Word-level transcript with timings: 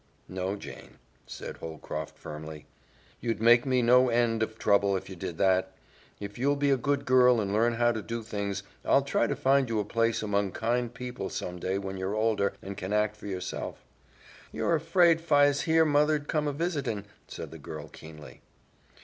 "No, 0.27 0.55
Jane," 0.55 0.97
said 1.27 1.57
Holcroft 1.57 2.17
firmly, 2.17 2.65
"you'd 3.19 3.39
make 3.39 3.67
me 3.67 3.83
no 3.83 4.09
end 4.09 4.41
of 4.41 4.57
trouble 4.57 4.97
if 4.97 5.11
you 5.11 5.15
did 5.15 5.37
that. 5.37 5.73
If 6.19 6.39
you'll 6.39 6.55
be 6.55 6.71
a 6.71 6.75
good 6.75 7.05
girl 7.05 7.39
and 7.39 7.53
learn 7.53 7.73
how 7.75 7.91
to 7.91 8.01
do 8.01 8.23
things, 8.23 8.63
I'll 8.83 9.03
try 9.03 9.27
to 9.27 9.35
find 9.35 9.69
you 9.69 9.79
a 9.79 9.85
place 9.85 10.23
among 10.23 10.53
kind 10.53 10.91
people 10.91 11.29
some 11.29 11.59
day 11.59 11.77
when 11.77 11.97
you're 11.97 12.15
older 12.15 12.53
and 12.63 12.75
can 12.75 12.93
act 12.93 13.15
for 13.15 13.27
yourself." 13.27 13.85
"You're 14.51 14.73
afraid 14.73 15.21
'fi's 15.21 15.61
here 15.61 15.85
mother'd 15.85 16.27
come 16.27 16.47
a 16.47 16.51
visitin," 16.51 17.05
said 17.27 17.51
the 17.51 17.59
girl 17.59 17.87
keenly. 17.87 18.41